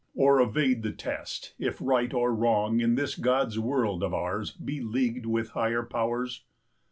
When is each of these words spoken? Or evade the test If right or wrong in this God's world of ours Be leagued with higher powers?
Or 0.15 0.41
evade 0.41 0.81
the 0.81 0.91
test 0.93 1.53
If 1.59 1.79
right 1.79 2.11
or 2.11 2.33
wrong 2.33 2.79
in 2.79 2.95
this 2.95 3.13
God's 3.15 3.59
world 3.59 4.01
of 4.01 4.15
ours 4.15 4.49
Be 4.51 4.79
leagued 4.81 5.27
with 5.27 5.49
higher 5.51 5.83
powers? 5.83 6.41